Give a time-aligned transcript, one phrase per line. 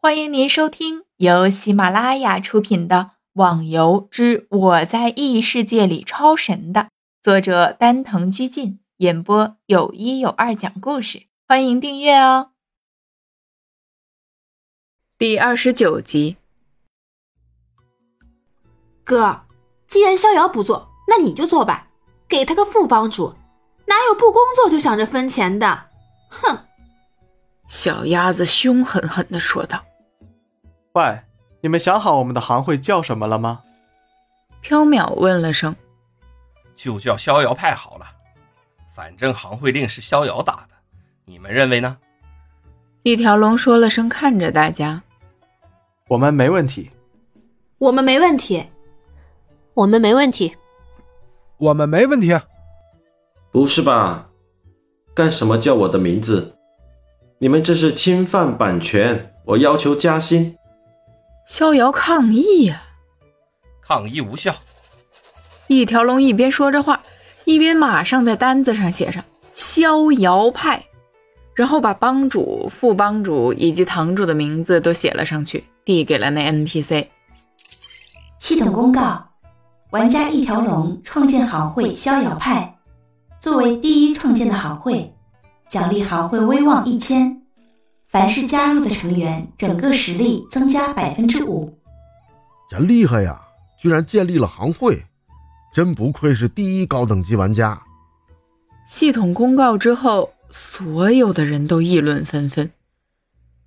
[0.00, 2.96] 欢迎您收听由喜马拉雅出品的
[3.32, 6.90] 《网游之我在异世界里超神》的
[7.20, 11.24] 作者丹藤居进演播，有一有二讲故事。
[11.48, 12.52] 欢迎订阅哦。
[15.18, 16.36] 第二十九集，
[19.02, 19.42] 哥，
[19.88, 21.88] 既然逍遥不做，那你就做吧，
[22.28, 23.34] 给他个副帮主，
[23.86, 25.86] 哪有不工作就想着分钱的？
[26.30, 26.56] 哼！
[27.66, 29.84] 小鸭子凶狠狠的说道。
[30.98, 31.20] 喂，
[31.60, 33.62] 你们想好我们的行会叫什么了吗？
[34.64, 35.76] 缥缈问了声。
[36.74, 38.06] 就叫逍遥派好了，
[38.96, 40.70] 反正行会令是逍遥打的，
[41.24, 41.96] 你们认为呢？
[43.04, 45.00] 一条龙说了声，看着大家。
[46.08, 46.90] 我们没问题。
[47.78, 48.66] 我们没问题。
[49.74, 50.56] 我们没问题。
[51.58, 52.36] 我们没问题。
[53.52, 54.30] 不是吧？
[55.14, 56.56] 干什么叫我的名字？
[57.38, 59.32] 你们这是侵犯版权！
[59.44, 60.56] 我要求加薪。
[61.48, 62.82] 逍遥抗议呀！
[63.80, 64.54] 抗议无效。
[65.66, 67.00] 一条龙一边说着话，
[67.46, 69.24] 一边马上在单子上写上
[69.56, 70.84] “逍遥派”，
[71.56, 77.08] 然后把帮主、副帮主以及堂主的名字都写了上去，递给了那 NPC。
[78.38, 79.26] 系统公告：
[79.90, 82.76] 玩家一条龙创建行会“逍遥派”，
[83.40, 85.10] 作为第一创建的行会，
[85.66, 87.37] 奖励行会威望一千。
[88.08, 91.78] 凡是加入的成员，整个实力增加百分之五。
[92.70, 93.38] 真厉害呀！
[93.78, 95.04] 居然建立了行会，
[95.74, 97.80] 真不愧是第一高等级玩家。
[98.88, 102.70] 系统公告之后，所有的人都议论纷纷。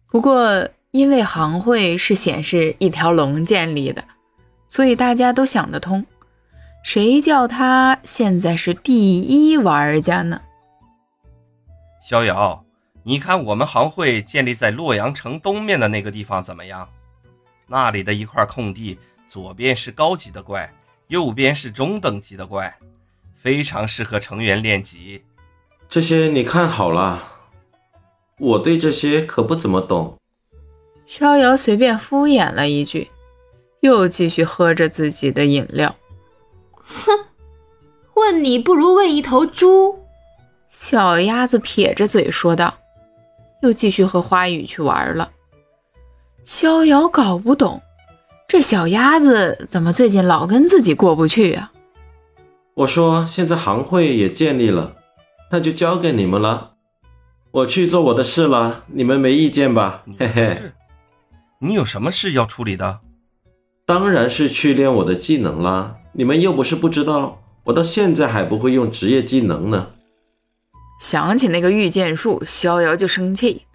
[0.10, 4.04] 不过，因为行会是显示一条龙建立的，
[4.68, 6.04] 所以大家都想得通：
[6.84, 10.42] 谁叫他现在是第一玩家呢？
[12.10, 12.66] 逍遥。
[13.04, 16.88] 你看，我们行会建立在洛阳城东面的那个地方怎么样？
[17.66, 20.72] 那里的一块空地，左边是高级的怪，
[21.08, 22.78] 右边是中等级的怪，
[23.36, 25.24] 非常适合成员练级。
[25.90, 27.24] 这些你看好了，
[28.38, 30.16] 我对这些可不怎么懂。
[31.08, 33.10] 逍遥随便敷衍了一句，
[33.80, 35.96] 又继续喝着自己的饮料。
[36.74, 37.12] 哼，
[38.14, 39.98] 问你不如问一头猪。
[40.70, 42.78] 小鸭子撇着嘴说道。
[43.62, 45.32] 又继续和花语去玩了。
[46.44, 47.82] 逍遥搞不懂，
[48.48, 51.72] 这小鸭子怎么最近老跟自己过不去啊？
[52.74, 54.96] 我说，现在行会也建立了，
[55.52, 56.72] 那就交给你们了。
[57.52, 60.04] 我去做我的事了，你们没意见吧？
[60.18, 60.62] 嘿嘿。
[61.60, 63.02] 你有什么事要处理的？
[63.86, 65.98] 当然是去练我的技能啦。
[66.14, 69.88] 你们又不是不知道，我到现在还不会用职业技能呢。
[71.02, 73.66] 想起那个御剑术，逍遥就生气。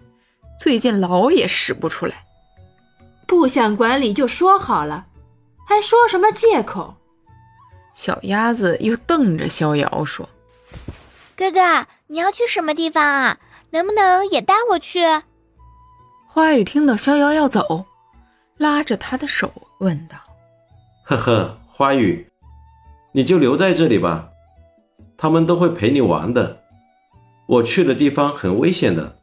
[0.57, 2.23] 最近老也使不出来，
[3.27, 5.07] 不想管理就说好了，
[5.67, 6.95] 还说什么借口？
[7.93, 10.27] 小鸭子又瞪着逍遥说
[11.35, 13.37] ：“哥哥，你要去什么地方啊？
[13.71, 15.01] 能不能也带我去？”
[16.29, 17.85] 花语听到逍遥要走，
[18.57, 20.15] 拉着他的手问道
[21.03, 22.25] ：“呵呵，花语，
[23.11, 24.29] 你就留在这里吧，
[25.17, 26.59] 他们都会陪你玩的。”
[27.47, 29.19] 我去的地方很危险的，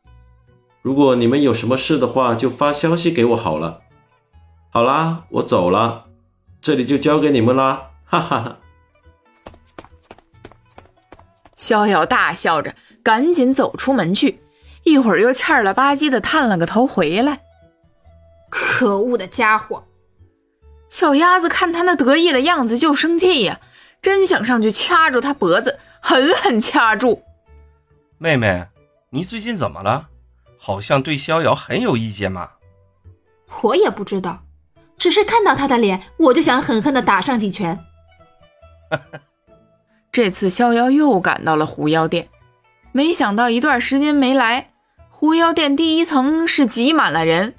[0.80, 3.80] 如果你们有什么事的话，就发消息给我好了。
[4.70, 6.06] 好啦，我走了，
[6.62, 8.58] 这里就交给你们啦，哈哈哈。
[11.54, 14.40] 逍遥大笑着，赶紧走出门去，
[14.84, 17.40] 一会儿又欠了吧唧的探了个头回来。
[18.50, 19.84] 可恶的家伙！
[20.88, 23.60] 小鸭子看他那得意的样子就生气呀，
[24.00, 27.22] 真想上去掐住他脖子，狠狠掐住。
[28.18, 28.66] 妹妹，
[29.10, 30.08] 你最近怎么了？
[30.58, 32.48] 好像对逍遥很有意见嘛。
[33.62, 34.42] 我也不知道，
[34.96, 37.78] 只是看到他的脸，我就想狠狠的打上几拳。
[40.10, 42.28] 这次逍遥又赶到了狐妖殿，
[42.92, 44.70] 没想到一段时间没来，
[45.10, 47.54] 狐妖殿第一层是挤满了人。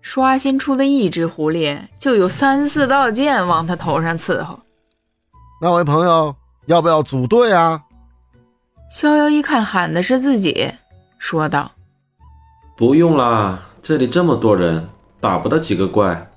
[0.00, 4.58] 刷新出的一只狐狸，就有三四道剑往他头上伺候。
[5.60, 6.34] 那位朋友，
[6.66, 7.82] 要不要组队啊？
[8.90, 10.72] 逍遥一看喊的是自己，
[11.16, 11.70] 说道
[12.76, 14.88] ：“不用啦，这里这么多人，
[15.20, 16.28] 打不到几个怪，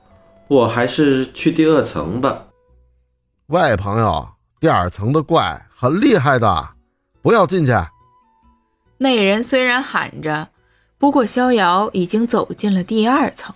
[0.48, 2.44] 我还是去第二层吧。”
[3.50, 4.30] 喂，朋友，
[4.60, 6.70] 第二层的怪很厉害的，
[7.24, 7.72] 不要进去。
[9.00, 10.50] 那人虽然喊着，
[11.00, 13.56] 不过逍遥已经走进了第二层。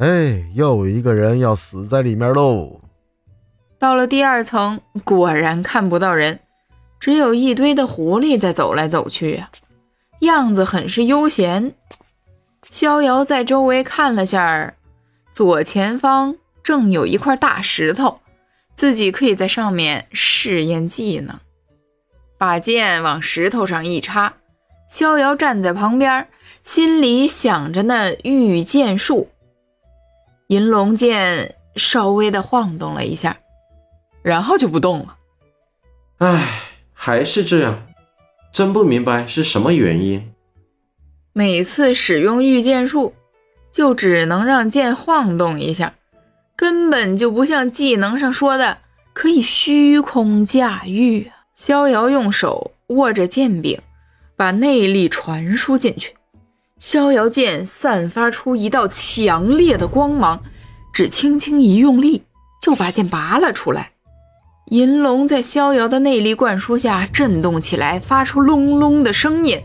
[0.00, 2.80] 哎，又一个人要死在里面喽！
[3.78, 6.40] 到了第二层，果然看不到人。
[7.04, 9.50] 只有一堆的狐狸在走来走去呀，
[10.20, 11.74] 样子很是悠闲。
[12.70, 14.72] 逍遥在周围看了下，
[15.34, 18.20] 左前方正有一块大石头，
[18.74, 21.38] 自己可以在上面试验技能。
[22.38, 24.32] 把剑往石头上一插，
[24.88, 26.26] 逍遥站在旁边，
[26.62, 29.28] 心里想着那御剑术。
[30.46, 33.36] 银龙剑稍微的晃动了一下，
[34.22, 35.16] 然后就不动了。
[36.16, 36.62] 唉，
[37.06, 37.86] 还是这样，
[38.50, 40.32] 真不明白是什么原因。
[41.34, 43.12] 每次使用御剑术，
[43.70, 45.92] 就只能让剑晃动一下，
[46.56, 48.78] 根本就不像技能上说的
[49.12, 51.44] 可以虚空驾驭啊！
[51.54, 53.78] 逍遥用手握着剑柄，
[54.34, 56.14] 把内力传输进去，
[56.78, 60.42] 逍遥剑散发出一道强烈的光芒，
[60.90, 62.22] 只轻轻一用力，
[62.62, 63.90] 就把剑拔了出来。
[64.70, 69.62] 银龙在逍遥的内力灌输下震动起来，发出隆隆的声音。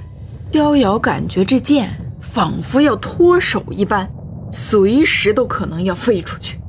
[0.51, 1.89] 逍遥感觉这剑
[2.21, 4.11] 仿佛要脱手一般，
[4.51, 6.59] 随时都可能要飞出去。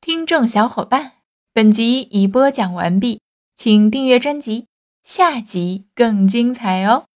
[0.00, 1.14] 听众小伙伴，
[1.52, 3.20] 本集已播讲完毕，
[3.56, 4.68] 请订阅专辑，
[5.02, 7.07] 下集更精彩哦。